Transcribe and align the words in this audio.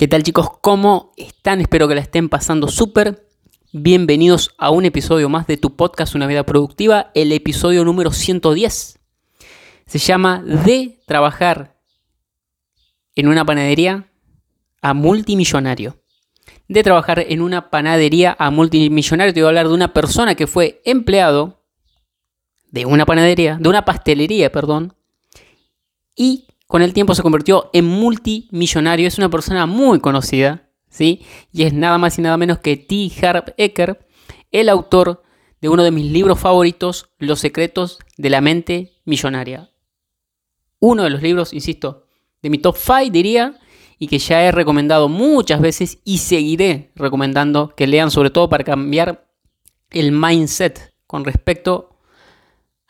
¿Qué 0.00 0.08
tal 0.08 0.22
chicos? 0.22 0.48
¿Cómo 0.62 1.12
están? 1.18 1.60
Espero 1.60 1.86
que 1.86 1.94
la 1.94 2.00
estén 2.00 2.30
pasando 2.30 2.68
súper. 2.68 3.28
Bienvenidos 3.70 4.54
a 4.56 4.70
un 4.70 4.86
episodio 4.86 5.28
más 5.28 5.46
de 5.46 5.58
tu 5.58 5.76
podcast 5.76 6.14
Una 6.14 6.26
vida 6.26 6.46
productiva, 6.46 7.10
el 7.14 7.32
episodio 7.32 7.84
número 7.84 8.10
110. 8.10 8.98
Se 9.84 9.98
llama 9.98 10.42
De 10.42 11.02
trabajar 11.06 11.76
en 13.14 13.28
una 13.28 13.44
panadería 13.44 14.10
a 14.80 14.94
multimillonario. 14.94 16.02
De 16.66 16.82
trabajar 16.82 17.26
en 17.28 17.42
una 17.42 17.68
panadería 17.68 18.34
a 18.38 18.50
multimillonario. 18.50 19.34
Te 19.34 19.40
voy 19.42 19.48
a 19.48 19.50
hablar 19.50 19.68
de 19.68 19.74
una 19.74 19.92
persona 19.92 20.34
que 20.34 20.46
fue 20.46 20.80
empleado 20.86 21.62
de 22.70 22.86
una 22.86 23.04
panadería, 23.04 23.58
de 23.60 23.68
una 23.68 23.84
pastelería, 23.84 24.50
perdón, 24.50 24.94
y 26.16 26.46
con 26.70 26.82
el 26.82 26.92
tiempo 26.92 27.16
se 27.16 27.22
convirtió 27.22 27.68
en 27.72 27.84
multimillonario. 27.84 29.08
Es 29.08 29.18
una 29.18 29.28
persona 29.28 29.66
muy 29.66 29.98
conocida, 29.98 30.70
¿sí? 30.88 31.26
Y 31.52 31.64
es 31.64 31.72
nada 31.72 31.98
más 31.98 32.16
y 32.16 32.22
nada 32.22 32.36
menos 32.36 32.60
que 32.60 32.76
T. 32.76 33.10
Harv 33.26 33.54
Eker, 33.56 34.06
el 34.52 34.68
autor 34.68 35.24
de 35.60 35.68
uno 35.68 35.82
de 35.82 35.90
mis 35.90 36.06
libros 36.12 36.38
favoritos, 36.38 37.10
Los 37.18 37.40
secretos 37.40 37.98
de 38.16 38.30
la 38.30 38.40
mente 38.40 38.92
millonaria. 39.04 39.72
Uno 40.78 41.02
de 41.02 41.10
los 41.10 41.22
libros, 41.22 41.52
insisto, 41.52 42.06
de 42.40 42.50
mi 42.50 42.58
top 42.58 42.76
5 42.76 43.10
diría, 43.10 43.58
y 43.98 44.06
que 44.06 44.20
ya 44.20 44.44
he 44.44 44.52
recomendado 44.52 45.08
muchas 45.08 45.60
veces 45.60 45.98
y 46.04 46.18
seguiré 46.18 46.92
recomendando 46.94 47.74
que 47.74 47.88
lean 47.88 48.12
sobre 48.12 48.30
todo 48.30 48.48
para 48.48 48.62
cambiar 48.62 49.28
el 49.90 50.12
mindset 50.12 50.94
con 51.08 51.24
respecto 51.24 51.89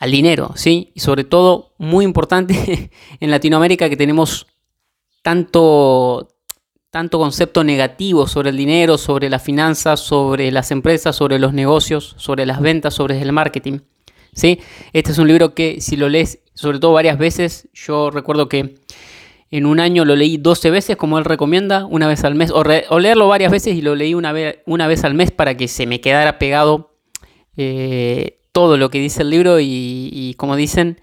al 0.00 0.10
dinero, 0.10 0.52
¿sí? 0.56 0.90
Y 0.94 1.00
sobre 1.00 1.24
todo, 1.24 1.74
muy 1.78 2.04
importante 2.04 2.90
en 3.20 3.30
Latinoamérica 3.30 3.88
que 3.88 3.98
tenemos 3.98 4.46
tanto, 5.22 6.28
tanto 6.90 7.18
concepto 7.18 7.62
negativo 7.62 8.26
sobre 8.26 8.48
el 8.48 8.56
dinero, 8.56 8.96
sobre 8.96 9.28
las 9.28 9.42
finanzas, 9.42 10.00
sobre 10.00 10.50
las 10.50 10.70
empresas, 10.70 11.14
sobre 11.14 11.38
los 11.38 11.52
negocios, 11.52 12.14
sobre 12.16 12.46
las 12.46 12.60
ventas, 12.62 12.94
sobre 12.94 13.20
el 13.20 13.30
marketing, 13.32 13.80
¿sí? 14.32 14.58
Este 14.94 15.12
es 15.12 15.18
un 15.18 15.28
libro 15.28 15.54
que 15.54 15.82
si 15.82 15.98
lo 15.98 16.08
lees, 16.08 16.40
sobre 16.54 16.78
todo 16.78 16.94
varias 16.94 17.18
veces, 17.18 17.68
yo 17.74 18.10
recuerdo 18.10 18.48
que 18.48 18.76
en 19.50 19.66
un 19.66 19.80
año 19.80 20.06
lo 20.06 20.16
leí 20.16 20.38
12 20.38 20.70
veces, 20.70 20.96
como 20.96 21.18
él 21.18 21.26
recomienda, 21.26 21.84
una 21.84 22.08
vez 22.08 22.24
al 22.24 22.36
mes, 22.36 22.50
o, 22.52 22.64
leerlo 22.98 23.28
varias 23.28 23.52
veces 23.52 23.74
y 23.74 23.82
lo 23.82 23.94
leí 23.94 24.14
una 24.14 24.32
vez, 24.32 24.60
una 24.64 24.86
vez 24.86 25.04
al 25.04 25.12
mes 25.12 25.30
para 25.30 25.58
que 25.58 25.68
se 25.68 25.86
me 25.86 26.00
quedara 26.00 26.38
pegado 26.38 26.94
eh, 27.58 28.39
todo 28.52 28.76
lo 28.76 28.90
que 28.90 28.98
dice 28.98 29.22
el 29.22 29.30
libro 29.30 29.58
y, 29.60 30.34
como 30.36 30.56
dicen, 30.56 31.00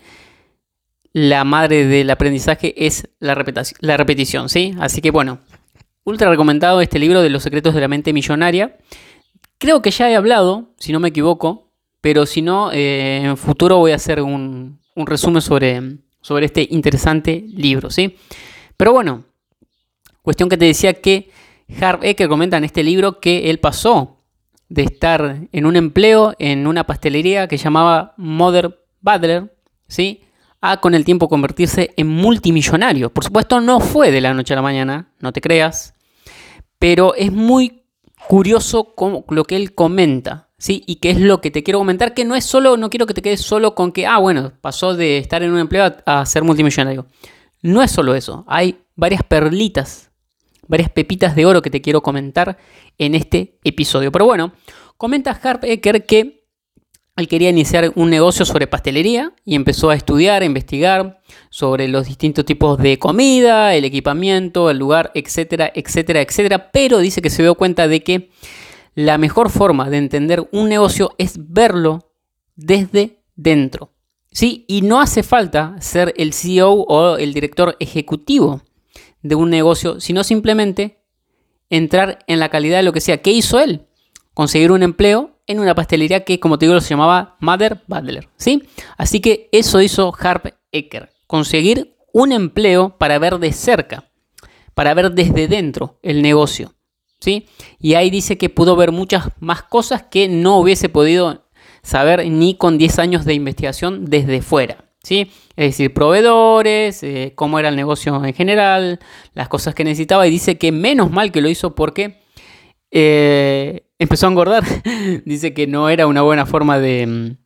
la 1.14 1.44
madre 1.44 1.86
del 1.86 2.10
aprendizaje 2.10 2.74
es 2.86 3.10
la, 3.20 3.36
repetición, 3.36 3.78
la 3.82 3.98
repetición, 3.98 4.50
¿sí? 4.50 4.74
Así 4.80 5.02
que 5.02 5.12
bueno, 5.12 5.40
ultra 6.04 6.30
recomendado 6.30 6.82
este 6.82 7.00
libro 7.00 7.22
de 7.22 7.30
los 7.30 7.44
secretos 7.44 7.74
de 7.74 7.82
la 7.82 7.88
mente 7.88 8.14
millonaria. 8.14 8.78
Creo 9.58 9.82
que 9.82 9.92
ya 9.92 10.12
he 10.12 10.16
hablado, 10.16 10.74
si 10.78 10.92
no 10.92 11.00
me 11.00 11.10
equivoco, 11.10 11.72
pero 12.02 12.26
si 12.26 12.42
no, 12.42 12.72
eh, 12.72 13.22
en 13.24 13.38
futuro 13.38 13.78
voy 13.78 13.92
a 13.92 13.96
hacer 13.96 14.22
un, 14.22 14.80
resumen 14.96 15.42
sobre, 15.42 15.82
sobre 16.22 16.46
este 16.46 16.68
interesante 16.70 17.46
libro, 17.50 17.90
¿sí? 17.90 18.16
Pero 18.76 18.94
bueno, 18.94 19.26
cuestión 20.22 20.50
que 20.50 20.58
te 20.58 20.66
decía 20.66 20.94
que 20.94 21.32
Harv 21.82 22.04
Eker 22.04 22.28
comenta 22.28 22.58
en 22.58 22.64
este 22.64 22.84
libro 22.84 23.20
que 23.20 23.50
él 23.50 23.60
pasó 23.60 24.17
de 24.70 24.84
estar 24.84 25.48
en 25.52 25.66
un 25.66 25.76
empleo 25.76 26.34
en 26.40 26.68
una 26.68 26.86
pastelería 26.86 27.48
que 27.48 27.58
llamaba 27.58 28.14
Mother 28.18 28.84
Butler, 29.02 29.56
¿sí? 29.88 30.24
a 30.62 30.82
con 30.82 30.96
el 30.96 31.06
tiempo 31.06 31.30
convertirse 31.30 31.94
en 31.98 32.08
multimillonario. 32.08 33.14
Por 33.14 33.24
supuesto, 33.24 33.62
no 33.62 33.80
fue 33.80 34.12
de 34.12 34.22
la 34.22 34.34
noche 34.34 34.54
a 34.54 34.58
la 34.58 34.62
mañana, 34.62 35.14
no 35.20 35.32
te 35.32 35.42
creas, 35.42 35.94
pero 36.80 37.16
es 37.16 37.32
muy 37.32 37.84
curioso 38.28 38.94
lo 39.30 39.44
que 39.46 39.56
él 39.56 39.76
comenta, 39.76 40.50
¿sí? 40.58 40.84
Y 40.88 40.96
que 40.96 41.12
es 41.12 41.20
lo 41.20 41.42
que 41.42 41.52
te 41.52 41.64
quiero 41.64 41.80
comentar, 41.80 42.14
que 42.14 42.26
no 42.26 42.36
es 42.36 42.44
solo, 42.44 42.76
no 42.76 42.90
quiero 42.90 43.06
que 43.06 43.14
te 43.14 43.22
quedes 43.22 43.42
solo 43.42 43.76
con 43.76 43.92
que, 43.92 44.08
ah, 44.08 44.18
bueno, 44.18 44.54
pasó 44.60 44.96
de 44.96 45.20
estar 45.20 45.44
en 45.44 45.52
un 45.52 45.60
empleo 45.60 45.96
a 46.06 46.26
ser 46.26 46.44
multimillonario. 46.44 47.06
No 47.62 47.84
es 47.84 47.92
solo 47.92 48.16
eso, 48.16 48.44
hay 48.48 48.80
varias 48.96 49.24
perlitas 49.24 50.08
varias 50.68 50.90
pepitas 50.90 51.36
de 51.36 51.46
oro 51.46 51.62
que 51.62 51.70
te 51.70 51.82
quiero 51.82 52.02
comentar 52.02 52.58
en 52.98 53.16
este 53.16 53.60
episodio. 53.64 54.12
Pero 54.12 54.26
bueno, 54.26 54.54
comenta 54.98 55.32
Harp 55.32 55.64
Ecker 55.64 56.06
que 56.06 56.38
él 57.18 57.28
quería 57.28 57.50
iniciar 57.50 57.92
un 57.96 58.12
negocio 58.12 58.46
sobre 58.46 58.68
pastelería 58.68 59.34
y 59.44 59.56
empezó 59.56 59.90
a 59.90 59.96
estudiar, 59.96 60.44
a 60.44 60.46
investigar 60.46 61.20
sobre 61.50 61.88
los 61.88 62.06
distintos 62.08 62.46
tipos 62.46 62.78
de 62.78 63.00
comida, 63.00 63.74
el 63.74 63.86
equipamiento, 63.86 64.70
el 64.70 64.78
lugar, 64.78 65.12
etcétera, 65.16 65.72
etcétera, 65.74 66.22
etcétera. 66.22 66.72
Pero 66.72 67.00
dice 67.00 67.22
que 67.22 67.32
se 67.32 67.42
dio 67.42 67.56
cuenta 67.56 67.88
de 67.88 68.04
que 68.04 68.30
la 68.94 69.18
mejor 69.18 69.50
forma 69.50 69.90
de 69.90 69.98
entender 69.98 70.48
un 70.52 70.70
negocio 70.70 71.16
es 71.18 71.36
verlo 71.38 72.14
desde 72.56 73.24
dentro. 73.36 73.94
¿sí? 74.32 74.66
Y 74.68 74.84
no 74.84 75.02
hace 75.02 75.24
falta 75.24 75.76
ser 75.80 76.14
el 76.18 76.34
CEO 76.34 76.72
o 76.72 77.18
el 77.18 77.34
director 77.34 77.76
ejecutivo 77.80 78.62
de 79.24 79.34
un 79.34 79.50
negocio, 79.50 80.00
sino 80.00 80.24
simplemente 80.24 81.04
entrar 81.70 82.20
en 82.28 82.40
la 82.40 82.50
calidad 82.50 82.78
de 82.78 82.84
lo 82.84 82.94
que 82.94 83.02
sea. 83.02 83.22
¿Qué 83.22 83.32
hizo 83.32 83.60
él? 83.60 83.88
Conseguir 84.34 84.72
un 84.72 84.84
empleo 84.84 85.38
en 85.48 85.60
una 85.60 85.76
pastelería 85.76 86.24
que, 86.24 86.40
como 86.40 86.58
te 86.58 86.66
digo, 86.68 86.80
se 86.82 86.90
llamaba 86.90 87.38
Mother 87.40 87.82
Butler. 87.88 88.30
¿sí? 88.38 88.64
Así 88.98 89.20
que 89.20 89.50
eso 89.52 89.82
hizo 89.82 90.14
Harp 90.20 90.48
Ecker. 90.72 91.10
Conseguir 91.26 91.96
un 92.14 92.32
empleo 92.32 92.98
para 92.98 93.20
ver 93.20 93.40
de 93.40 93.52
cerca, 93.54 94.10
para 94.74 94.94
ver 94.94 95.12
desde 95.12 95.48
dentro 95.48 96.00
el 96.04 96.22
negocio. 96.22 96.74
¿sí? 97.20 97.48
Y 97.80 97.96
ahí 97.96 98.10
dice 98.10 98.38
que 98.38 98.50
pudo 98.50 98.76
ver 98.76 98.92
muchas 98.92 99.30
más 99.40 99.64
cosas 99.64 100.04
que 100.04 100.28
no 100.28 100.58
hubiese 100.58 100.90
podido 100.90 101.46
saber 101.82 102.30
ni 102.30 102.56
con 102.56 102.78
10 102.78 103.00
años 103.00 103.26
de 103.26 103.34
investigación 103.34 104.06
desde 104.06 104.42
fuera. 104.42 104.86
Es 105.58 105.72
decir, 105.72 105.92
proveedores, 105.92 107.02
eh, 107.02 107.34
cómo 107.34 107.58
era 107.58 107.70
el 107.70 107.76
negocio 107.76 108.24
en 108.24 108.34
general, 108.36 109.00
las 109.34 109.50
cosas 109.50 109.74
que 109.74 109.84
necesitaba 109.84 110.28
y 110.28 110.30
dice 110.30 110.60
que 110.60 110.72
menos 110.72 111.10
mal 111.10 111.32
que 111.32 111.42
lo 111.42 111.50
hizo 111.50 111.74
porque 111.74 112.20
eh, 112.92 113.88
empezó 113.98 114.28
a 114.28 114.30
engordar. 114.30 114.64
dice 115.26 115.56
que 115.56 115.66
no 115.66 115.90
era 115.90 116.06
una 116.06 116.22
buena 116.22 116.46
forma 116.46 116.78
de, 116.78 117.38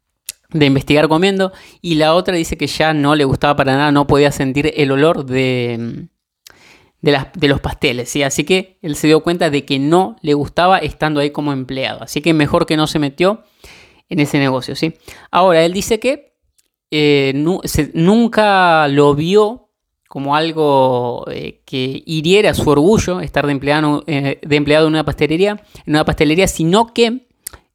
investigar 0.54 1.08
comiendo 1.08 1.54
y 1.82 1.96
la 1.96 2.14
otra 2.14 2.36
dice 2.36 2.58
que 2.58 2.68
ya 2.68 2.94
no 2.94 3.16
le 3.16 3.24
gustaba 3.24 3.56
para 3.56 3.78
nada, 3.78 3.94
no 3.94 4.08
podía 4.08 4.34
sentir 4.34 4.74
el 4.76 4.92
olor 4.92 5.26
de, 5.26 6.10
de, 7.00 7.48
los 7.48 7.62
pasteles, 7.62 8.10
¿sí? 8.10 8.24
Así 8.24 8.44
que 8.44 8.78
él 8.82 8.98
se 8.98 9.08
dio 9.08 9.24
cuenta 9.24 9.50
de 9.50 9.64
que 9.64 9.80
no 9.80 10.18
le 10.22 10.34
gustaba 10.34 10.80
estando 10.80 11.22
ahí 11.22 11.30
como 11.30 11.54
empleado, 11.54 12.04
así 12.04 12.22
que 12.22 12.34
mejor 12.34 12.66
que 12.66 12.76
no 12.76 12.88
se 12.88 13.00
metió 13.00 13.46
en 14.10 14.20
ese 14.20 14.38
negocio, 14.38 14.76
¿sí? 14.76 14.96
Ahora, 15.32 15.64
él 15.64 15.72
dice 15.72 16.02
que 16.02 16.31
eh, 16.92 17.34
nunca 17.94 18.88
lo 18.90 19.16
vio 19.16 19.70
como 20.10 20.36
algo 20.36 21.26
eh, 21.32 21.62
que 21.64 22.04
hiriera 22.06 22.54
su 22.54 22.70
orgullo 22.70 23.22
estar 23.22 23.46
de 23.46 23.54
empleado, 23.54 24.04
eh, 24.08 24.40
de 24.42 24.56
empleado 24.58 24.88
en 24.88 24.94
una 24.94 25.06
pastelería, 25.06 25.64
en 25.86 25.94
una 25.94 26.04
pastelería, 26.04 26.50
sino 26.50 26.94
que 26.94 27.28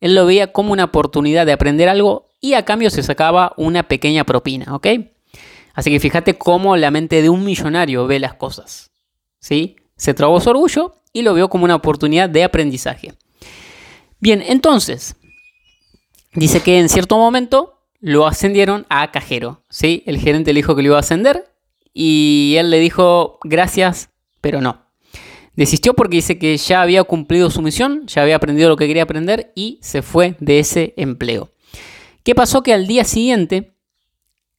él 0.02 0.14
lo 0.14 0.26
veía 0.26 0.52
como 0.52 0.74
una 0.74 0.84
oportunidad 0.84 1.46
de 1.46 1.52
aprender 1.52 1.88
algo 1.88 2.28
y 2.42 2.52
a 2.52 2.66
cambio 2.66 2.90
se 2.90 3.02
sacaba 3.02 3.54
una 3.56 3.84
pequeña 3.84 4.24
propina, 4.24 4.74
¿ok? 4.74 4.86
Así 5.72 5.90
que 5.90 5.98
fíjate 5.98 6.36
cómo 6.36 6.76
la 6.76 6.90
mente 6.90 7.22
de 7.22 7.30
un 7.30 7.42
millonario 7.42 8.06
ve 8.06 8.18
las 8.18 8.34
cosas, 8.34 8.90
¿sí? 9.38 9.76
Se 9.96 10.12
trabó 10.12 10.38
su 10.38 10.50
orgullo 10.50 10.94
y 11.14 11.22
lo 11.22 11.32
vio 11.32 11.48
como 11.48 11.64
una 11.64 11.76
oportunidad 11.76 12.28
de 12.28 12.44
aprendizaje. 12.44 13.14
Bien, 14.20 14.42
entonces, 14.46 15.16
dice 16.34 16.60
que 16.60 16.78
en 16.78 16.90
cierto 16.90 17.16
momento 17.16 17.75
lo 18.06 18.28
ascendieron 18.28 18.86
a 18.88 19.10
cajero. 19.10 19.64
¿sí? 19.68 20.04
El 20.06 20.18
gerente 20.18 20.52
le 20.52 20.58
dijo 20.58 20.76
que 20.76 20.82
lo 20.82 20.90
iba 20.90 20.96
a 20.96 21.00
ascender 21.00 21.52
y 21.92 22.54
él 22.56 22.70
le 22.70 22.78
dijo 22.78 23.40
gracias, 23.42 24.10
pero 24.40 24.60
no. 24.60 24.86
Desistió 25.56 25.92
porque 25.94 26.18
dice 26.18 26.38
que 26.38 26.56
ya 26.56 26.82
había 26.82 27.02
cumplido 27.02 27.50
su 27.50 27.62
misión, 27.62 28.06
ya 28.06 28.22
había 28.22 28.36
aprendido 28.36 28.68
lo 28.68 28.76
que 28.76 28.86
quería 28.86 29.02
aprender 29.02 29.50
y 29.56 29.80
se 29.82 30.02
fue 30.02 30.36
de 30.38 30.60
ese 30.60 30.94
empleo. 30.96 31.50
¿Qué 32.22 32.36
pasó? 32.36 32.62
Que 32.62 32.72
al 32.72 32.86
día 32.86 33.02
siguiente 33.02 33.74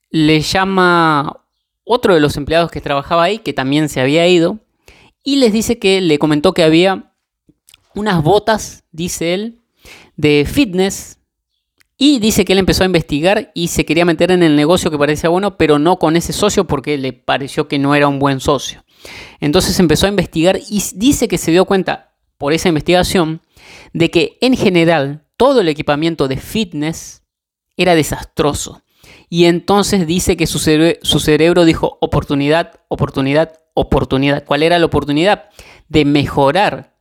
le 0.09 0.41
llama 0.41 1.45
otro 1.85 2.15
de 2.15 2.19
los 2.19 2.35
empleados 2.35 2.69
que 2.69 2.81
trabajaba 2.81 3.23
ahí, 3.23 3.39
que 3.39 3.53
también 3.53 3.87
se 3.87 4.01
había 4.01 4.27
ido, 4.27 4.59
y 5.23 5.37
les 5.37 5.53
dice 5.53 5.79
que 5.79 6.01
le 6.01 6.19
comentó 6.19 6.53
que 6.53 6.63
había 6.63 7.13
unas 7.95 8.21
botas, 8.21 8.83
dice 8.91 9.33
él, 9.33 9.61
de 10.17 10.45
fitness. 10.45 11.16
Y 11.97 12.19
dice 12.19 12.45
que 12.45 12.53
él 12.53 12.59
empezó 12.59 12.83
a 12.83 12.85
investigar 12.85 13.51
y 13.55 13.69
se 13.69 13.85
quería 13.85 14.05
meter 14.05 14.31
en 14.31 14.43
el 14.43 14.55
negocio 14.55 14.91
que 14.91 14.99
parecía 14.99 15.29
bueno, 15.29 15.57
pero 15.57 15.79
no 15.79 15.97
con 15.97 16.15
ese 16.15 16.31
socio 16.31 16.65
porque 16.65 16.97
le 16.97 17.13
pareció 17.13 17.67
que 17.67 17.79
no 17.79 17.95
era 17.95 18.07
un 18.07 18.19
buen 18.19 18.39
socio. 18.39 18.85
Entonces 19.39 19.79
empezó 19.79 20.05
a 20.05 20.09
investigar 20.09 20.59
y 20.69 20.83
dice 20.95 21.27
que 21.27 21.37
se 21.37 21.51
dio 21.51 21.65
cuenta 21.65 22.15
por 22.37 22.53
esa 22.53 22.69
investigación 22.69 23.41
de 23.93 24.11
que 24.11 24.37
en 24.41 24.55
general 24.55 25.25
todo 25.37 25.61
el 25.61 25.69
equipamiento 25.69 26.27
de 26.27 26.37
fitness 26.37 27.23
era 27.77 27.95
desastroso. 27.95 28.83
Y 29.29 29.45
entonces 29.45 30.07
dice 30.07 30.37
que 30.37 30.47
su, 30.47 30.59
cerebro 30.59 31.65
dijo 31.65 31.97
oportunidad, 32.01 32.79
oportunidad, 32.87 33.59
oportunidad. 33.73 34.43
¿Cuál 34.45 34.63
era 34.63 34.79
la 34.79 34.85
oportunidad? 34.85 35.49
De 35.89 36.05
mejorar 36.05 36.95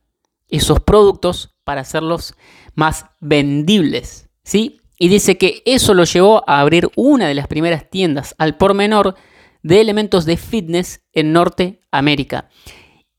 esos 0.49 0.79
productos 0.79 1.55
para 1.63 1.81
hacerlos 1.81 2.35
más 2.75 3.05
vendibles, 3.19 4.29
¿sí? 4.43 4.81
Y 4.97 5.09
dice 5.09 5.37
que 5.37 5.61
eso 5.65 5.93
lo 5.93 6.03
llevó 6.05 6.43
a 6.49 6.59
abrir 6.59 6.89
una 6.95 7.27
de 7.27 7.35
las 7.35 7.47
primeras 7.47 7.89
tiendas 7.89 8.35
al 8.37 8.57
por 8.57 8.73
menor 8.73 9.15
de 9.61 9.81
elementos 9.81 10.25
de 10.25 10.37
fitness 10.37 11.01
en 11.13 11.33
Norteamérica. 11.33 12.49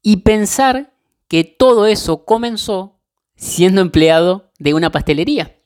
Y 0.03 0.19
pensar 0.19 0.93
que 1.29 1.45
todo 1.45 1.87
eso 1.87 2.25
comenzó 2.25 3.01
siendo 3.37 3.81
empleado 3.81 4.51
de 4.59 4.75
una 4.75 4.91
pastelería, 4.91 5.57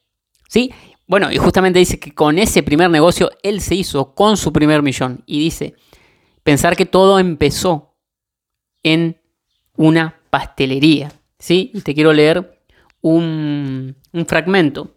¿sí? 0.48 0.72
Bueno, 1.06 1.30
y 1.32 1.36
justamente 1.36 1.78
dice 1.78 1.98
que 1.98 2.14
con 2.14 2.38
ese 2.38 2.62
primer 2.62 2.90
negocio 2.90 3.30
él 3.42 3.60
se 3.60 3.74
hizo 3.74 4.14
con 4.14 4.36
su 4.36 4.52
primer 4.52 4.82
millón. 4.82 5.22
Y 5.26 5.40
dice, 5.40 5.74
pensar 6.42 6.76
que 6.76 6.86
todo 6.86 7.18
empezó 7.18 7.96
en 8.82 9.20
una 9.76 10.20
pastelería. 10.30 11.12
¿sí? 11.38 11.70
Y 11.74 11.80
te 11.80 11.94
quiero 11.94 12.12
leer 12.12 12.62
un, 13.00 13.96
fragmento 14.26 14.94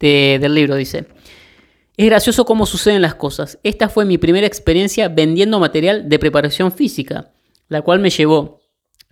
del 0.00 0.54
libro, 0.54 0.76
dice. 0.76 1.06
Es 1.96 2.06
gracioso 2.06 2.44
cómo 2.44 2.64
suceden 2.64 3.02
las 3.02 3.16
cosas. 3.16 3.58
Esta 3.64 3.88
fue 3.88 4.04
mi 4.04 4.18
primera 4.18 4.46
experiencia 4.46 5.08
vendiendo 5.08 5.58
material 5.58 6.08
de 6.08 6.18
preparación 6.18 6.70
física, 6.70 7.32
la 7.68 7.82
cual 7.82 7.98
me 7.98 8.10
llevó 8.10 8.60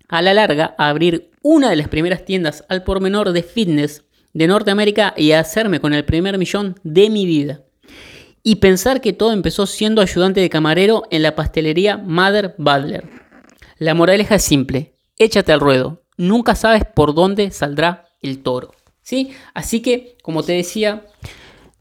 a 0.08 0.22
la 0.22 0.34
larga 0.34 0.74
a 0.78 0.88
abrir 0.88 1.30
una 1.42 1.70
de 1.70 1.76
las 1.76 1.88
primeras 1.88 2.24
tiendas 2.24 2.64
al 2.68 2.84
por 2.84 3.00
menor 3.00 3.32
de 3.32 3.42
fitness 3.42 4.04
de 4.32 4.46
Norteamérica 4.46 5.14
y 5.16 5.32
a 5.32 5.40
hacerme 5.40 5.80
con 5.80 5.94
el 5.94 6.04
primer 6.04 6.38
millón 6.38 6.78
de 6.84 7.10
mi 7.10 7.26
vida. 7.26 7.62
Y 8.42 8.56
pensar 8.56 9.00
que 9.00 9.12
todo 9.12 9.32
empezó 9.32 9.66
siendo 9.66 10.00
ayudante 10.00 10.40
de 10.40 10.50
camarero 10.50 11.02
en 11.10 11.22
la 11.22 11.34
pastelería 11.34 11.96
Mother 11.96 12.54
Butler. 12.58 13.08
La 13.78 13.94
moraleja 13.94 14.36
es 14.36 14.44
simple, 14.44 14.94
échate 15.18 15.52
al 15.52 15.60
ruedo, 15.60 16.02
nunca 16.16 16.54
sabes 16.54 16.84
por 16.84 17.14
dónde 17.14 17.50
saldrá 17.50 18.06
el 18.22 18.42
toro. 18.42 18.72
¿Sí? 19.06 19.30
Así 19.54 19.80
que, 19.80 20.18
como 20.22 20.42
te 20.42 20.52
decía, 20.52 21.06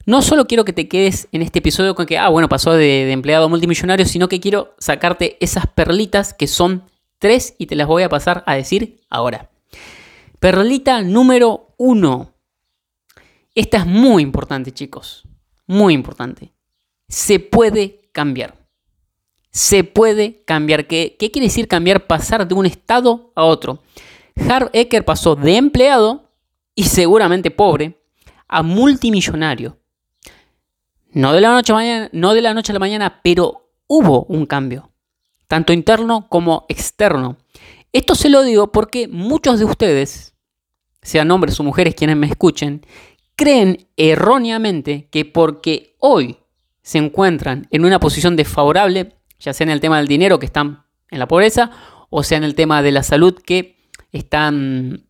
no 0.06 0.22
solo 0.22 0.46
quiero 0.46 0.64
que 0.64 0.74
te 0.74 0.88
quedes 0.88 1.28
en 1.32 1.42
este 1.42 1.60
episodio 1.60 1.96
con 1.96 2.06
que, 2.06 2.20
ah, 2.20 2.30
bueno, 2.30 2.48
pasó 2.48 2.74
de, 2.74 3.12
empleado 3.12 3.50
multimillonario, 3.50 4.06
sino 4.06 4.30
que 4.30 4.40
quiero 4.40 4.76
sacarte 4.78 5.36
esas 5.44 5.66
perlitas 5.66 6.34
que 6.34 6.46
son 6.46 6.84
tres 7.18 7.56
y 7.58 7.66
te 7.66 7.76
las 7.76 7.88
voy 7.88 8.04
a 8.04 8.10
pasar 8.10 8.44
a 8.46 8.54
decir 8.54 9.02
ahora. 9.10 9.50
Perlita 10.40 11.02
número 11.02 11.74
uno. 11.78 12.34
Esta 13.56 13.78
es 13.78 13.86
muy 13.88 14.22
importante, 14.22 14.72
chicos. 14.72 15.28
Muy 15.66 15.96
importante. 15.96 16.54
Se 17.08 17.40
puede 17.40 18.02
cambiar. 18.12 18.54
Se 19.50 19.84
puede 19.84 20.44
cambiar. 20.46 20.86
¿Qué, 20.86 21.16
qué 21.18 21.32
quiere 21.32 21.48
decir 21.48 21.68
cambiar? 21.68 22.06
Pasar 22.06 22.48
de 22.48 22.54
un 22.54 22.68
estado 22.68 23.32
a 23.34 23.46
otro. 23.46 23.82
Harv 24.48 24.70
Eker 24.74 25.06
pasó 25.06 25.36
de 25.36 25.56
empleado 25.56 26.25
y 26.76 26.84
seguramente 26.84 27.52
pobre 27.52 28.02
a 28.48 28.62
multimillonario. 28.62 29.80
No 31.12 31.32
de 31.34 31.42
la 31.42 31.50
noche 31.50 31.72
a, 31.72 31.76
mañana, 31.76 32.10
no 32.12 32.34
de 32.34 32.42
la 32.42 32.54
noche 32.54 32.72
a 32.72 32.74
la 32.74 32.80
mañana, 32.80 33.22
pero 33.24 33.72
hubo 33.88 34.26
un 34.26 34.46
cambio, 34.46 34.92
tanto 35.48 35.72
interno 35.72 36.28
como 36.28 36.66
externo. 36.68 37.38
Esto 37.94 38.16
se 38.16 38.30
lo 38.30 38.44
digo 38.44 38.72
porque 38.72 39.08
muchos 39.08 39.60
de 39.60 39.66
ustedes, 39.66 40.36
sean 41.02 41.32
hombres 41.32 41.60
o 41.60 41.64
mujeres 41.64 41.96
quienes 41.96 42.18
me 42.18 42.28
escuchen, 42.28 42.86
creen 43.36 43.88
erróneamente 43.96 45.08
que 45.10 45.24
porque 45.24 45.96
hoy 46.00 46.38
se 46.82 46.98
encuentran 46.98 47.68
en 47.72 47.86
una 47.86 48.00
posición 48.00 48.36
desfavorable, 48.36 49.16
ya 49.40 49.54
sea 49.54 49.66
en 49.66 49.72
el 49.72 49.80
tema 49.80 49.98
del 49.98 50.08
dinero 50.08 50.40
que 50.40 50.46
están 50.46 50.86
en 51.10 51.20
la 51.20 51.28
pobreza, 51.28 51.72
o 52.10 52.24
sea 52.24 52.38
en 52.38 52.44
el 52.44 52.56
tema 52.56 52.82
de 52.82 52.92
la 52.92 53.04
salud 53.04 53.36
que 53.36 53.78
están 54.12 55.08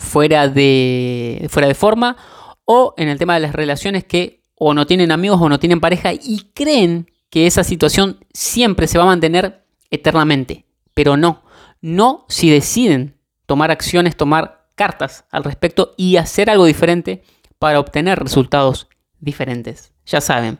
fuera 0.00 0.48
de, 0.48 1.46
fuera 1.50 1.68
de 1.68 1.74
forma, 1.74 2.16
o 2.64 2.94
en 2.96 3.08
el 3.08 3.18
tema 3.18 3.34
de 3.34 3.40
las 3.40 3.52
relaciones 3.52 4.04
que 4.04 4.42
o 4.54 4.74
no 4.74 4.86
tienen 4.86 5.12
amigos 5.12 5.40
o 5.40 5.48
no 5.48 5.58
tienen 5.58 5.80
pareja 5.80 6.12
y 6.12 6.50
creen 6.54 7.10
que 7.28 7.46
esa 7.46 7.64
situación 7.64 8.24
siempre 8.32 8.86
se 8.86 8.98
va 8.98 9.04
a 9.04 9.08
mantener 9.08 9.64
eternamente. 9.90 10.66
Pero 10.94 11.16
no, 11.16 11.42
no 11.80 12.24
si 12.28 12.50
deciden 12.50 13.18
tomar 13.46 13.70
acciones, 13.70 14.16
tomar 14.16 14.68
cartas 14.74 15.24
al 15.30 15.44
respecto 15.44 15.94
y 15.96 16.16
hacer 16.16 16.50
algo 16.50 16.64
diferente 16.64 17.22
para 17.58 17.78
obtener 17.78 18.18
resultados 18.18 18.88
diferentes. 19.18 19.92
Ya 20.06 20.20
saben, 20.20 20.58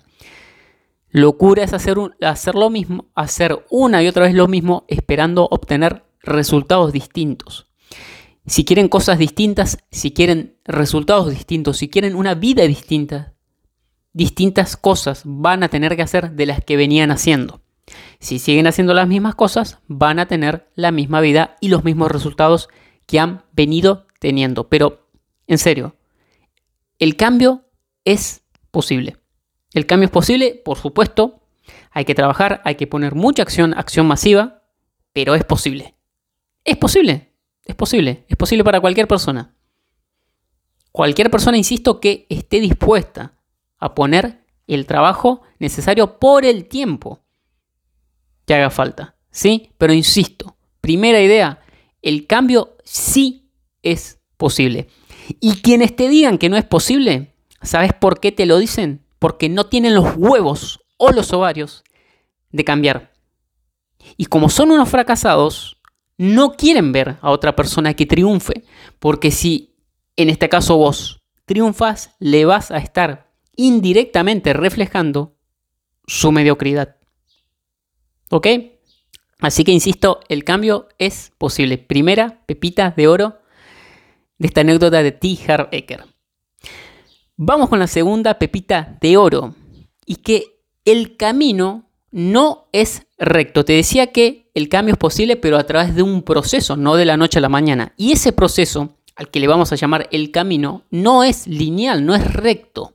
locura 1.08 1.64
es 1.64 1.72
hacer, 1.72 1.96
hacer 2.20 2.54
lo 2.54 2.70
mismo, 2.70 3.06
hacer 3.14 3.64
una 3.70 4.02
y 4.02 4.08
otra 4.08 4.25
vez 4.25 4.34
lo 4.34 4.48
mismo 4.48 4.84
esperando 4.88 5.48
obtener 5.50 6.04
resultados 6.22 6.93
distintos. 6.93 7.69
Si 8.46 8.64
quieren 8.64 8.88
cosas 8.88 9.19
distintas, 9.19 9.78
si 9.90 10.12
quieren 10.12 10.56
resultados 10.64 11.31
distintos, 11.31 11.78
si 11.78 11.88
quieren 11.88 12.14
una 12.16 12.34
vida 12.34 12.62
distinta, 12.64 13.34
distintas 14.12 14.76
cosas 14.76 15.22
van 15.25 15.62
a 15.62 15.69
tener 15.69 15.96
que 15.96 16.02
hacer 16.02 16.32
de 16.32 16.46
las 16.46 16.64
que 16.64 16.76
venían 16.76 17.10
haciendo. 17.10 17.60
Si 18.19 18.38
siguen 18.38 18.66
haciendo 18.66 18.94
las 18.94 19.08
mismas 19.08 19.34
cosas, 19.34 19.78
van 19.88 20.19
a 20.19 20.26
tener 20.26 20.69
la 20.75 20.90
misma 20.90 21.20
vida 21.20 21.56
y 21.60 21.69
los 21.69 21.84
mismos 21.84 22.10
resultados 22.10 22.69
que 23.06 23.19
han 23.19 23.42
venido 23.52 24.06
teniendo. 24.20 24.69
Pero, 24.69 25.08
en 25.46 25.58
serio, 25.58 25.96
el 26.98 27.16
cambio 27.16 27.64
es 28.04 28.43
posible. 28.70 29.16
El 29.72 29.86
cambio 29.86 30.06
es 30.06 30.12
posible, 30.12 30.60
por 30.64 30.78
supuesto. 30.78 31.43
Hay 31.90 32.04
que 32.04 32.14
trabajar, 32.14 32.60
hay 32.64 32.76
que 32.76 32.86
poner 32.86 33.14
mucha 33.14 33.43
acción, 33.43 33.75
acción 33.76 34.06
masiva, 34.06 34.62
pero 35.12 35.34
es 35.34 35.44
posible. 35.44 35.94
Es 36.64 36.76
posible. 36.76 37.30
Es 37.64 37.74
posible, 37.74 38.24
es 38.28 38.36
posible 38.36 38.64
para 38.64 38.80
cualquier 38.80 39.06
persona. 39.06 39.54
Cualquier 40.92 41.31
persona, 41.31 41.56
insisto, 41.56 42.00
que 42.00 42.26
esté 42.29 42.60
dispuesta 42.60 43.34
a 43.79 43.94
poner 43.94 44.44
el 44.67 44.86
trabajo 44.86 45.43
necesario 45.58 46.19
por 46.19 46.44
el 46.44 46.67
tiempo 46.67 47.20
que 48.46 48.55
haga 48.55 48.70
falta. 48.70 49.17
¿Sí? 49.31 49.72
Pero 49.79 49.93
insisto, 49.93 50.56
primera 50.81 51.20
idea, 51.20 51.60
el 52.02 52.26
cambio 52.26 52.76
sí 52.84 53.50
es 53.82 54.19
posible. 54.36 54.88
Y 55.38 55.60
quienes 55.60 55.94
te 55.94 56.08
digan 56.08 56.38
que 56.38 56.48
no 56.48 56.56
es 56.56 56.64
posible, 56.64 57.34
¿sabes 57.62 57.93
por 57.93 58.19
qué 58.19 58.32
te 58.32 58.46
lo 58.46 58.58
dicen? 58.58 59.05
Porque 59.19 59.48
no 59.48 59.67
tienen 59.67 59.94
los 59.94 60.17
huevos 60.17 60.81
o 60.96 61.12
los 61.12 61.32
ovarios 61.32 61.84
de 62.50 62.64
cambiar. 62.64 63.12
Y 64.17 64.26
como 64.26 64.48
son 64.48 64.70
unos 64.70 64.88
fracasados, 64.88 65.80
no 66.20 66.53
quieren 66.53 66.93
ver 66.93 67.17
a 67.22 67.31
otra 67.31 67.56
persona 67.56 67.94
que 67.94 68.05
triunfe, 68.05 68.65
porque 68.98 69.31
si 69.31 69.74
en 70.17 70.29
este 70.29 70.50
caso 70.50 70.77
vos 70.77 71.22
triunfas, 71.46 72.15
le 72.19 72.44
vas 72.44 72.70
a 72.70 72.77
estar 72.77 73.32
indirectamente 73.56 74.53
reflejando 74.53 75.34
su 76.06 76.31
mediocridad. 76.31 76.98
¿Ok? 78.29 78.48
Así 79.39 79.65
que 79.65 79.72
insisto, 79.72 80.20
el 80.29 80.44
cambio 80.44 80.89
es 80.98 81.32
posible. 81.39 81.79
Primera 81.79 82.44
pepita 82.44 82.91
de 82.94 83.08
oro 83.08 83.39
de 84.36 84.48
esta 84.48 84.60
anécdota 84.60 85.03
de 85.03 85.12
T. 85.12 85.39
Harv 85.48 85.69
Eker. 85.72 86.05
Vamos 87.36 87.70
con 87.70 87.79
la 87.79 87.86
segunda 87.86 88.39
pepita 88.39 88.98
de 89.00 89.17
oro. 89.17 89.55
Y 90.05 90.17
que 90.17 90.60
el 90.84 91.17
camino 91.17 91.91
no 92.10 92.69
es 92.72 93.06
recto. 93.17 93.65
Te 93.65 93.72
decía 93.72 94.08
que 94.08 94.40
el 94.54 94.69
cambio 94.69 94.94
es 94.94 94.98
posible, 94.98 95.36
pero 95.36 95.58
a 95.58 95.64
través 95.64 95.94
de 95.94 96.02
un 96.02 96.22
proceso, 96.22 96.76
no 96.76 96.96
de 96.96 97.04
la 97.04 97.16
noche 97.16 97.38
a 97.38 97.42
la 97.42 97.48
mañana. 97.48 97.92
Y 97.96 98.12
ese 98.12 98.32
proceso, 98.32 98.96
al 99.14 99.30
que 99.30 99.40
le 99.40 99.48
vamos 99.48 99.72
a 99.72 99.76
llamar 99.76 100.08
el 100.10 100.30
camino, 100.30 100.82
no 100.90 101.24
es 101.24 101.46
lineal, 101.46 102.04
no 102.04 102.14
es 102.14 102.32
recto. 102.32 102.94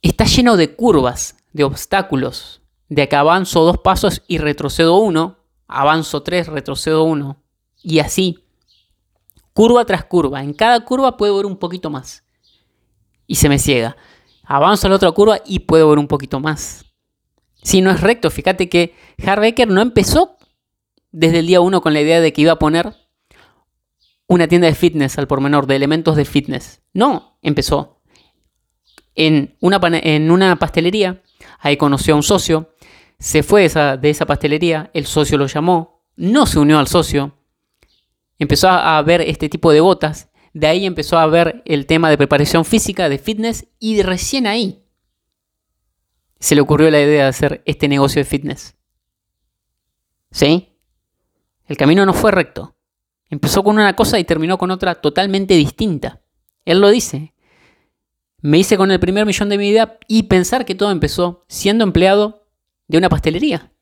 Está 0.00 0.24
lleno 0.24 0.56
de 0.56 0.74
curvas, 0.74 1.36
de 1.52 1.64
obstáculos, 1.64 2.62
de 2.88 3.08
que 3.08 3.16
avanzo 3.16 3.64
dos 3.64 3.78
pasos 3.78 4.22
y 4.28 4.38
retrocedo 4.38 4.98
uno, 4.98 5.38
avanzo 5.66 6.22
tres, 6.22 6.46
retrocedo 6.46 7.02
uno, 7.02 7.42
y 7.82 7.98
así, 7.98 8.44
curva 9.52 9.84
tras 9.84 10.04
curva. 10.04 10.42
En 10.42 10.54
cada 10.54 10.84
curva 10.84 11.16
puedo 11.16 11.36
ver 11.36 11.46
un 11.46 11.56
poquito 11.56 11.90
más. 11.90 12.22
Y 13.26 13.34
se 13.34 13.48
me 13.48 13.58
ciega. 13.58 13.96
Avanzo 14.44 14.86
a 14.86 14.90
la 14.90 14.96
otra 14.96 15.10
curva 15.10 15.40
y 15.44 15.58
puedo 15.60 15.88
ver 15.88 15.98
un 15.98 16.06
poquito 16.06 16.40
más. 16.40 16.87
Si 17.62 17.80
no 17.80 17.90
es 17.90 18.00
recto, 18.00 18.30
fíjate 18.30 18.68
que 18.68 18.94
Harbecker 19.24 19.68
no 19.68 19.80
empezó 19.80 20.36
desde 21.10 21.40
el 21.40 21.46
día 21.46 21.60
1 21.60 21.80
con 21.80 21.92
la 21.92 22.00
idea 22.00 22.20
de 22.20 22.32
que 22.32 22.42
iba 22.42 22.52
a 22.52 22.58
poner 22.58 22.94
una 24.26 24.46
tienda 24.46 24.68
de 24.68 24.74
fitness 24.74 25.18
al 25.18 25.26
por 25.26 25.40
menor, 25.40 25.66
de 25.66 25.76
elementos 25.76 26.16
de 26.16 26.24
fitness. 26.24 26.82
No, 26.92 27.38
empezó 27.42 28.00
en 29.14 29.56
una, 29.60 29.80
en 29.82 30.30
una 30.30 30.56
pastelería, 30.56 31.22
ahí 31.58 31.76
conoció 31.76 32.14
a 32.14 32.16
un 32.18 32.22
socio, 32.22 32.74
se 33.18 33.42
fue 33.42 33.62
de 33.62 33.66
esa, 33.66 33.96
de 33.96 34.10
esa 34.10 34.26
pastelería, 34.26 34.90
el 34.94 35.06
socio 35.06 35.38
lo 35.38 35.46
llamó, 35.46 36.04
no 36.14 36.46
se 36.46 36.58
unió 36.58 36.78
al 36.78 36.86
socio, 36.86 37.36
empezó 38.38 38.68
a 38.68 39.02
ver 39.02 39.22
este 39.22 39.48
tipo 39.48 39.72
de 39.72 39.80
botas, 39.80 40.30
de 40.52 40.66
ahí 40.68 40.86
empezó 40.86 41.18
a 41.18 41.26
ver 41.26 41.62
el 41.64 41.86
tema 41.86 42.10
de 42.10 42.18
preparación 42.18 42.64
física, 42.64 43.08
de 43.08 43.18
fitness, 43.18 43.66
y 43.80 44.02
recién 44.02 44.46
ahí 44.46 44.84
se 46.38 46.54
le 46.54 46.60
ocurrió 46.60 46.90
la 46.90 47.00
idea 47.00 47.24
de 47.24 47.28
hacer 47.28 47.62
este 47.66 47.88
negocio 47.88 48.20
de 48.20 48.24
fitness. 48.24 48.76
¿Sí? 50.30 50.76
El 51.66 51.76
camino 51.76 52.06
no 52.06 52.14
fue 52.14 52.30
recto. 52.30 52.76
Empezó 53.30 53.62
con 53.62 53.76
una 53.76 53.94
cosa 53.94 54.18
y 54.18 54.24
terminó 54.24 54.58
con 54.58 54.70
otra 54.70 54.96
totalmente 54.96 55.54
distinta. 55.54 56.22
Él 56.64 56.80
lo 56.80 56.88
dice. 56.88 57.34
Me 58.40 58.58
hice 58.58 58.76
con 58.76 58.90
el 58.90 59.00
primer 59.00 59.26
millón 59.26 59.48
de 59.48 59.58
mi 59.58 59.70
vida 59.70 59.98
y 60.06 60.24
pensar 60.24 60.64
que 60.64 60.74
todo 60.74 60.90
empezó 60.90 61.44
siendo 61.48 61.84
empleado 61.84 62.46
de 62.86 62.98
una 62.98 63.08
pastelería. 63.08 63.72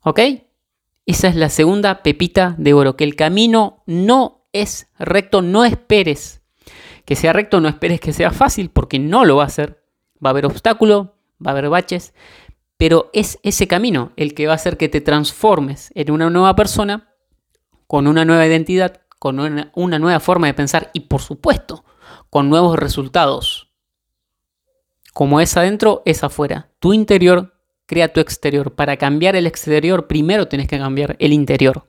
¿Ok? 0.00 0.20
Esa 1.06 1.28
es 1.28 1.36
la 1.36 1.48
segunda 1.48 2.02
pepita 2.02 2.54
de 2.58 2.74
oro, 2.74 2.96
que 2.96 3.04
el 3.04 3.16
camino 3.16 3.82
no 3.86 4.46
es 4.52 4.88
recto, 4.98 5.42
no 5.42 5.64
esperes 5.64 6.42
que 7.04 7.16
sea 7.16 7.32
recto, 7.32 7.60
no 7.60 7.68
esperes 7.68 8.00
que 8.00 8.12
sea 8.12 8.30
fácil, 8.30 8.70
porque 8.70 8.98
no 8.98 9.24
lo 9.24 9.36
va 9.36 9.44
a 9.44 9.50
ser. 9.50 9.81
Va 10.24 10.28
a 10.28 10.32
haber 10.32 10.46
obstáculos, 10.46 11.08
va 11.44 11.50
a 11.50 11.52
haber 11.52 11.68
baches, 11.68 12.14
pero 12.76 13.10
es 13.12 13.38
ese 13.42 13.68
camino 13.68 14.12
el 14.16 14.34
que 14.34 14.46
va 14.46 14.52
a 14.52 14.56
hacer 14.56 14.76
que 14.76 14.88
te 14.88 15.00
transformes 15.00 15.92
en 15.94 16.10
una 16.10 16.30
nueva 16.30 16.56
persona, 16.56 17.14
con 17.86 18.06
una 18.06 18.24
nueva 18.24 18.46
identidad, 18.46 19.02
con 19.18 19.38
una, 19.38 19.98
nueva 20.00 20.18
forma 20.18 20.48
de 20.48 20.54
pensar 20.54 20.90
y 20.92 21.00
por 21.00 21.20
supuesto, 21.20 21.84
con 22.28 22.50
nuevos 22.50 22.76
resultados. 22.76 23.70
Como 25.12 25.40
es 25.40 25.56
adentro, 25.56 26.02
es 26.06 26.24
afuera. 26.24 26.70
Tu 26.80 26.92
interior 26.92 27.54
crea 27.86 28.12
tu 28.12 28.18
exterior. 28.18 28.74
Para 28.74 28.96
cambiar 28.96 29.36
el 29.36 29.46
exterior, 29.46 30.08
primero 30.08 30.48
tenés 30.48 30.66
que 30.66 30.78
cambiar 30.78 31.14
el 31.20 31.32
interior. 31.32 31.86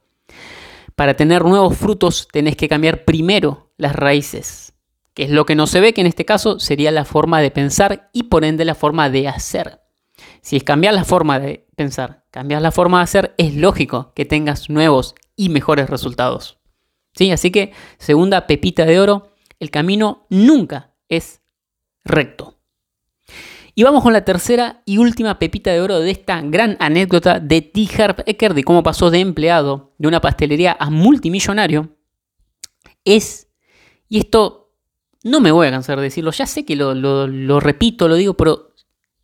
Para 0.96 1.16
tener 1.16 1.44
nuevos 1.44 1.76
frutos, 1.76 2.28
tenés 2.32 2.56
que 2.56 2.70
cambiar 2.70 3.04
primero 3.04 3.72
las 3.78 3.96
raíces, 3.96 4.73
que 5.14 5.24
es 5.24 5.30
lo 5.30 5.46
que 5.46 5.56
no 5.56 5.68
se 5.68 5.80
ve, 5.80 5.94
que 5.94 6.02
en 6.02 6.08
este 6.08 6.26
caso 6.26 6.60
sería 6.60 6.92
la 6.92 7.06
forma 7.06 7.42
de 7.42 7.52
pensar 7.52 8.10
y 8.14 8.24
por 8.24 8.46
ende 8.46 8.66
la 8.66 8.76
forma 8.76 9.10
de 9.10 9.28
hacer. 9.28 9.82
Si 10.42 10.58
es 10.58 10.64
cambiar 10.64 10.94
la 10.94 11.06
forma 11.06 11.40
de 11.40 11.68
pensar, 11.76 12.26
cambiar 12.32 12.62
la 12.62 12.72
forma 12.72 13.00
de 13.00 13.04
hacer, 13.04 13.36
es 13.38 13.56
lógico 13.56 14.14
que 14.16 14.26
tengas 14.26 14.70
nuevos 14.70 15.16
y 15.36 15.50
mejores 15.50 15.90
resultados. 15.90 16.60
¿Sí? 17.14 17.32
Así 17.32 17.52
que, 17.52 17.74
segunda 17.98 18.48
pepita 18.48 18.86
de 18.86 19.00
oro, 19.00 19.34
el 19.60 19.70
camino 19.70 20.26
nunca 20.30 20.94
es 21.10 21.42
recto. 22.04 22.58
Y 23.76 23.84
vamos 23.84 24.04
con 24.04 24.14
la 24.14 24.24
tercera 24.24 24.84
y 24.86 24.98
última 24.98 25.40
pepita 25.40 25.72
de 25.72 25.82
oro 25.82 26.00
de 26.00 26.12
esta 26.12 26.42
gran 26.42 26.78
anécdota 26.80 27.40
de 27.40 27.62
T. 27.62 27.88
Harp 27.98 28.20
Eker 28.28 28.54
de 28.54 28.64
cómo 28.64 28.84
pasó 28.84 29.10
de 29.10 29.20
empleado 29.20 29.96
de 29.98 30.08
una 30.08 30.22
pastelería 30.22 30.78
a 30.80 30.92
multimillonario. 30.92 31.98
Es, 33.04 33.50
y 34.10 34.20
esto 34.20 34.63
no 35.24 35.40
me 35.40 35.52
voy 35.52 35.68
a 35.68 35.72
cansar 35.72 35.98
de 35.98 36.04
decirlo, 36.04 36.32
ya 36.32 36.46
sé 36.46 36.66
que 36.66 36.76
lo, 36.76 37.60
repito, 37.60 38.08
lo 38.08 38.16
digo, 38.16 38.36
pero 38.36 38.74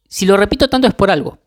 si 0.07 0.25
lo 0.25 0.37
repito 0.37 0.69
tanto 0.69 0.87
es 0.87 0.93
por 0.93 1.11
algo. 1.11 1.39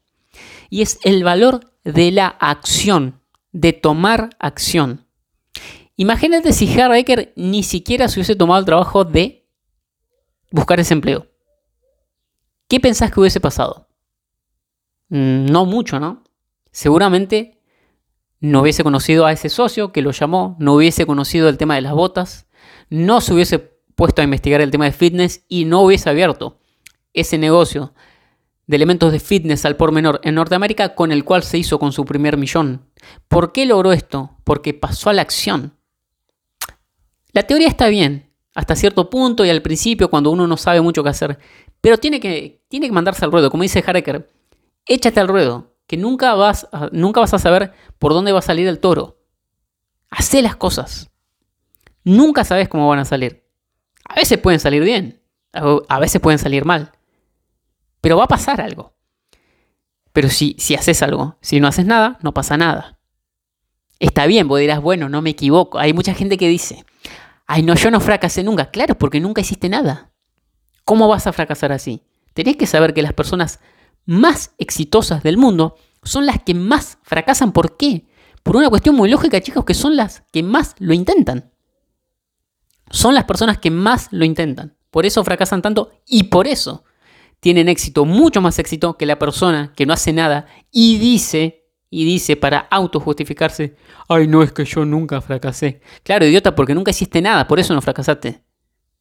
Y 0.68 0.82
es 0.82 0.98
el 1.02 1.24
valor 1.24 1.72
de 1.84 2.12
la 2.12 2.28
acción, 2.28 3.20
de 3.50 3.72
tomar 3.72 4.30
acción. 4.38 5.06
Imagínate 5.96 6.52
si 6.52 6.78
Harp 6.78 6.94
Eker 6.94 7.32
ni 7.36 7.62
siquiera 7.62 8.08
se 8.08 8.20
hubiese 8.20 8.36
tomado 8.36 8.60
el 8.60 8.66
trabajo 8.66 9.04
de 9.04 9.46
buscar 10.50 10.80
ese 10.80 10.94
empleo. 10.94 11.26
¿Qué 12.68 12.80
pensás 12.80 13.10
que 13.10 13.20
hubiese 13.20 13.40
pasado? 13.40 13.88
Mm, 15.08 15.46
no 15.46 15.66
mucho, 15.66 15.98
¿no? 15.98 16.24
Seguramente 16.70 17.60
no 18.40 18.62
hubiese 18.62 18.82
conocido 18.82 19.24
a 19.24 19.32
ese 19.32 19.48
socio 19.48 19.92
que 19.92 20.02
lo 20.02 20.10
llamó, 20.10 20.56
no 20.58 20.74
hubiese 20.74 21.06
conocido 21.06 21.48
el 21.48 21.58
tema 21.58 21.74
de 21.74 21.82
las 21.82 21.92
botas, 21.92 22.46
no 22.88 23.20
se 23.20 23.34
hubiese 23.34 23.71
puesto 24.02 24.20
a 24.20 24.24
investigar 24.24 24.60
el 24.60 24.72
tema 24.72 24.86
de 24.86 24.90
fitness 24.90 25.44
y 25.48 25.64
no 25.64 25.82
hubiese 25.82 26.10
abierto 26.10 26.58
ese 27.12 27.38
negocio 27.38 27.94
de 28.66 28.74
elementos 28.74 29.12
de 29.12 29.20
fitness 29.20 29.64
al 29.64 29.76
por 29.76 29.92
menor 29.92 30.20
en 30.24 30.34
Norteamérica 30.34 30.96
con 30.96 31.12
el 31.12 31.22
cual 31.22 31.44
se 31.44 31.58
hizo 31.58 31.78
con 31.78 31.92
su 31.92 32.04
primer 32.04 32.36
millón. 32.36 32.90
¿Por 33.28 33.52
qué 33.52 33.64
logró 33.64 33.92
esto? 33.92 34.38
Porque 34.42 34.74
pasó 34.74 35.08
a 35.08 35.12
la 35.12 35.22
acción. 35.22 35.78
La 37.30 37.44
teoría 37.44 37.68
está 37.68 37.86
bien, 37.86 38.28
hasta 38.56 38.74
cierto 38.74 39.08
punto 39.08 39.44
y 39.44 39.50
al 39.50 39.62
principio 39.62 40.10
cuando 40.10 40.32
uno 40.32 40.48
no 40.48 40.56
sabe 40.56 40.80
mucho 40.80 41.04
qué 41.04 41.10
hacer, 41.10 41.38
pero 41.80 41.96
tiene 41.96 42.18
que, 42.18 42.64
tiene 42.66 42.88
que 42.88 42.92
mandarse 42.92 43.24
al 43.24 43.30
ruedo, 43.30 43.52
como 43.52 43.62
dice 43.62 43.84
Hareker, 43.86 44.28
échate 44.84 45.20
al 45.20 45.28
ruedo, 45.28 45.76
que 45.86 45.96
nunca 45.96 46.34
vas, 46.34 46.66
a, 46.72 46.88
nunca 46.90 47.20
vas 47.20 47.34
a 47.34 47.38
saber 47.38 47.72
por 48.00 48.14
dónde 48.14 48.32
va 48.32 48.40
a 48.40 48.42
salir 48.42 48.66
el 48.66 48.80
toro. 48.80 49.20
Hacé 50.10 50.42
las 50.42 50.56
cosas. 50.56 51.08
Nunca 52.02 52.42
sabes 52.42 52.68
cómo 52.68 52.88
van 52.88 52.98
a 52.98 53.04
salir. 53.04 53.41
A 54.04 54.14
veces 54.14 54.38
pueden 54.38 54.60
salir 54.60 54.82
bien, 54.82 55.22
a 55.52 55.98
veces 55.98 56.20
pueden 56.20 56.38
salir 56.38 56.64
mal, 56.64 56.92
pero 58.00 58.16
va 58.16 58.24
a 58.24 58.28
pasar 58.28 58.60
algo. 58.60 58.94
Pero 60.12 60.28
si, 60.28 60.54
si 60.58 60.74
haces 60.74 61.02
algo, 61.02 61.38
si 61.40 61.60
no 61.60 61.68
haces 61.68 61.86
nada, 61.86 62.18
no 62.22 62.34
pasa 62.34 62.56
nada. 62.56 62.98
Está 63.98 64.26
bien, 64.26 64.48
vos 64.48 64.60
dirás, 64.60 64.80
bueno, 64.82 65.08
no 65.08 65.22
me 65.22 65.30
equivoco. 65.30 65.78
Hay 65.78 65.92
mucha 65.92 66.12
gente 66.12 66.36
que 66.36 66.48
dice, 66.48 66.84
ay, 67.46 67.62
no, 67.62 67.74
yo 67.74 67.90
no 67.90 68.00
fracasé 68.00 68.42
nunca. 68.42 68.70
Claro, 68.70 68.98
porque 68.98 69.20
nunca 69.20 69.40
hiciste 69.40 69.68
nada. 69.68 70.10
¿Cómo 70.84 71.08
vas 71.08 71.26
a 71.26 71.32
fracasar 71.32 71.72
así? 71.72 72.02
Tenés 72.34 72.56
que 72.56 72.66
saber 72.66 72.94
que 72.94 73.02
las 73.02 73.12
personas 73.12 73.60
más 74.04 74.52
exitosas 74.58 75.22
del 75.22 75.36
mundo 75.36 75.76
son 76.02 76.26
las 76.26 76.42
que 76.42 76.54
más 76.54 76.98
fracasan. 77.02 77.52
¿Por 77.52 77.76
qué? 77.76 78.06
Por 78.42 78.56
una 78.56 78.68
cuestión 78.68 78.96
muy 78.96 79.08
lógica, 79.08 79.40
chicos, 79.40 79.64
que 79.64 79.74
son 79.74 79.96
las 79.96 80.24
que 80.32 80.42
más 80.42 80.74
lo 80.78 80.94
intentan. 80.94 81.52
Son 82.92 83.14
las 83.14 83.24
personas 83.24 83.58
que 83.58 83.70
más 83.70 84.08
lo 84.12 84.24
intentan. 84.24 84.76
Por 84.90 85.06
eso 85.06 85.24
fracasan 85.24 85.62
tanto 85.62 85.90
y 86.06 86.24
por 86.24 86.46
eso 86.46 86.84
tienen 87.40 87.68
éxito, 87.68 88.04
mucho 88.04 88.42
más 88.42 88.58
éxito 88.58 88.98
que 88.98 89.06
la 89.06 89.18
persona 89.18 89.72
que 89.74 89.86
no 89.86 89.94
hace 89.94 90.12
nada 90.12 90.46
y 90.70 90.98
dice, 90.98 91.64
y 91.88 92.04
dice 92.04 92.36
para 92.36 92.58
autojustificarse, 92.70 93.76
ay 94.08 94.28
no 94.28 94.42
es 94.42 94.52
que 94.52 94.66
yo 94.66 94.84
nunca 94.84 95.22
fracasé. 95.22 95.80
Claro, 96.02 96.26
idiota, 96.26 96.54
porque 96.54 96.74
nunca 96.74 96.90
hiciste 96.90 97.22
nada, 97.22 97.48
por 97.48 97.58
eso 97.58 97.74
no 97.74 97.80
fracasaste. 97.80 98.44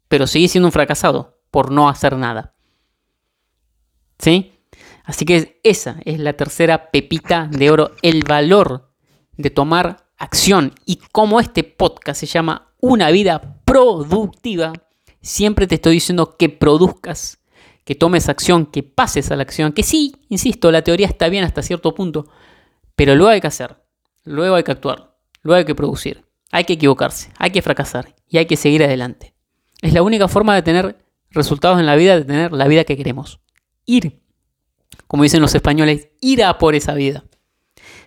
Pero 0.07 0.25
seguís 0.25 0.51
siendo 0.51 0.69
un 0.69 0.71
fracasado 0.71 1.41
por 1.51 1.69
no 1.69 1.89
hacer 1.89 2.15
nada. 2.15 2.55
¿Sí? 4.17 4.53
Así 5.03 5.25
que 5.25 5.59
esa 5.63 5.97
es 6.05 6.17
la 6.17 6.33
tercera 6.33 6.91
pepita 6.91 7.49
de 7.51 7.69
oro, 7.69 7.91
el 8.01 8.23
valor 8.23 8.93
de 9.35 9.49
tomar 9.49 10.07
acción. 10.17 10.73
Y 10.85 11.01
como 11.11 11.41
este 11.41 11.65
podcast 11.65 12.21
se 12.21 12.27
llama 12.27 12.73
Una 12.79 13.11
vida 13.11 13.60
productiva, 13.71 14.73
siempre 15.21 15.65
te 15.65 15.75
estoy 15.75 15.93
diciendo 15.93 16.35
que 16.35 16.49
produzcas, 16.49 17.39
que 17.85 17.95
tomes 17.95 18.27
acción, 18.27 18.65
que 18.65 18.83
pases 18.83 19.31
a 19.31 19.37
la 19.37 19.43
acción, 19.43 19.71
que 19.71 19.81
sí, 19.81 20.13
insisto, 20.27 20.73
la 20.73 20.81
teoría 20.81 21.07
está 21.07 21.29
bien 21.29 21.45
hasta 21.45 21.61
cierto 21.61 21.95
punto, 21.95 22.27
pero 22.97 23.15
luego 23.15 23.31
hay 23.31 23.39
que 23.39 23.47
hacer, 23.47 23.77
luego 24.25 24.55
hay 24.55 24.63
que 24.63 24.73
actuar, 24.73 25.15
luego 25.41 25.57
hay 25.57 25.63
que 25.63 25.73
producir, 25.73 26.25
hay 26.51 26.65
que 26.65 26.73
equivocarse, 26.73 27.31
hay 27.37 27.51
que 27.51 27.61
fracasar 27.61 28.13
y 28.27 28.39
hay 28.39 28.45
que 28.45 28.57
seguir 28.57 28.83
adelante. 28.83 29.33
Es 29.81 29.93
la 29.93 30.03
única 30.03 30.27
forma 30.27 30.53
de 30.53 30.63
tener 30.63 31.05
resultados 31.29 31.79
en 31.79 31.85
la 31.85 31.95
vida 31.95 32.17
de 32.17 32.25
tener 32.25 32.51
la 32.51 32.67
vida 32.67 32.83
que 32.83 32.97
queremos. 32.97 33.39
Ir, 33.85 34.19
como 35.07 35.23
dicen 35.23 35.41
los 35.41 35.55
españoles, 35.55 36.09
ir 36.19 36.43
a 36.43 36.57
por 36.57 36.75
esa 36.75 36.93
vida. 36.93 37.23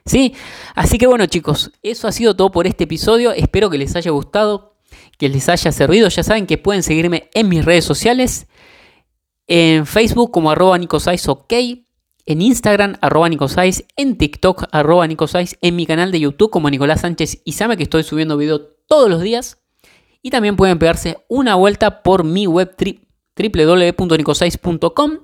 ¿Sí? 0.05 0.35
Así 0.75 0.99
que 0.99 1.07
bueno 1.07 1.25
chicos, 1.25 1.73
eso 1.83 2.07
ha 2.07 2.13
sido 2.13 2.37
todo 2.37 2.51
por 2.51 2.67
este 2.67 2.85
episodio. 2.85 3.33
Espero 3.33 3.71
que 3.71 3.79
les 3.79 3.97
haya 3.97 4.11
gustado, 4.11 4.74
que 5.19 5.29
les 5.29 5.49
haya 5.49 5.73
servido. 5.73 6.09
Ya 6.09 6.23
saben 6.23 6.47
que 6.47 6.59
pueden 6.59 6.83
seguirme 6.83 7.31
en 7.35 7.49
mis 7.49 7.65
redes 7.65 7.85
sociales. 7.85 8.47
En 9.47 9.87
Facebook 9.87 10.31
como 10.31 10.51
arroba 10.51 10.79
ok. 10.79 11.53
En 12.27 12.43
Instagram 12.43 12.97
arroba 13.01 13.29
nicosais. 13.29 13.85
En 13.97 14.17
TikTok 14.17 14.65
arroba 14.73 15.07
nicosais. 15.07 15.59
En 15.61 15.77
mi 15.77 15.87
canal 15.87 16.13
de 16.13 16.21
YouTube 16.21 16.51
como 16.51 16.71
Nicolás 16.71 17.03
Sánchez 17.03 17.43
y 17.45 17.53
sabe 17.53 17.77
que 17.77 17.83
estoy 17.83 18.03
subiendo 18.03 18.37
video 18.37 18.61
todos 18.87 19.11
los 19.11 19.21
días. 19.23 19.59
Y 20.23 20.31
también 20.31 20.57
pueden 20.57 20.79
pegarse 20.79 21.19
una 21.29 21.55
vuelta 21.55 22.03
por 22.03 22.25
mi 22.25 22.47
web 22.47 22.75
trip 22.77 23.05
www.nicosais.com 23.37 25.19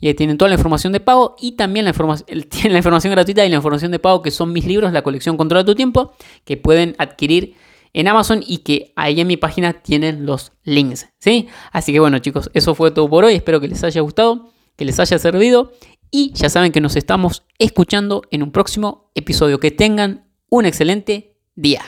y 0.00 0.08
ahí 0.08 0.14
tienen 0.14 0.36
toda 0.36 0.48
la 0.48 0.56
información 0.56 0.92
de 0.92 1.00
pago 1.00 1.34
y 1.40 1.52
también 1.52 1.84
la, 1.84 1.92
tienen 2.48 2.72
la 2.72 2.78
información 2.78 3.12
gratuita 3.12 3.44
y 3.44 3.48
la 3.48 3.56
información 3.56 3.90
de 3.90 3.98
pago 3.98 4.22
que 4.22 4.30
son 4.30 4.52
mis 4.52 4.66
libros, 4.66 4.92
la 4.92 5.02
colección 5.02 5.36
Controla 5.36 5.64
tu 5.64 5.74
tiempo, 5.74 6.12
que 6.44 6.56
pueden 6.56 6.94
adquirir 6.98 7.56
en 7.94 8.08
Amazon 8.08 8.44
y 8.46 8.58
que 8.58 8.92
ahí 8.96 9.20
en 9.20 9.26
mi 9.26 9.38
página 9.38 9.72
tienen 9.72 10.26
los 10.26 10.52
links, 10.64 11.08
¿sí? 11.18 11.48
Así 11.72 11.92
que 11.92 12.00
bueno 12.00 12.18
chicos, 12.18 12.50
eso 12.52 12.74
fue 12.74 12.90
todo 12.90 13.08
por 13.08 13.24
hoy, 13.24 13.34
espero 13.34 13.60
que 13.60 13.68
les 13.68 13.82
haya 13.82 14.02
gustado, 14.02 14.50
que 14.76 14.84
les 14.84 15.00
haya 15.00 15.18
servido 15.18 15.72
y 16.16 16.32
ya 16.34 16.48
saben 16.48 16.70
que 16.70 16.80
nos 16.80 16.94
estamos 16.94 17.42
escuchando 17.58 18.22
en 18.30 18.44
un 18.44 18.52
próximo 18.52 19.10
episodio. 19.16 19.58
Que 19.58 19.72
tengan 19.72 20.30
un 20.48 20.64
excelente 20.64 21.40
día. 21.56 21.82